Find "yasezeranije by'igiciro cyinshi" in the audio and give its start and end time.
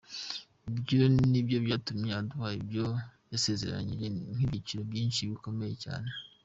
3.31-5.29